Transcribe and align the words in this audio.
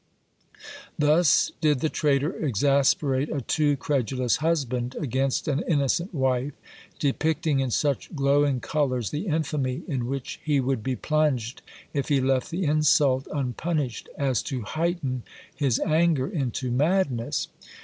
Thus 0.97 1.51
did 1.61 1.79
the 1.81 1.87
traitor 1.87 2.33
exasperate 2.35 3.29
a 3.29 3.41
too 3.41 3.77
credulous 3.77 4.37
husband 4.37 4.95
against 4.99 5.47
an 5.47 5.63
innocent 5.67 6.11
wife; 6.11 6.53
depicting 6.97 7.59
in 7.59 7.69
such 7.69 8.15
glowing 8.15 8.61
colours 8.61 9.11
the 9.11 9.27
infamy 9.27 9.83
in 9.87 10.07
which 10.07 10.39
he 10.43 10.59
would 10.59 10.81
be 10.81 10.95
plunged 10.95 11.61
if 11.93 12.09
he 12.09 12.19
left 12.19 12.49
the 12.49 12.63
insult 12.63 13.27
unpunished, 13.31 14.09
as 14.17 14.41
to 14.41 14.63
heighten 14.63 15.21
his 15.55 15.79
anger 15.81 16.27
into 16.27 16.71
madness. 16.71 17.49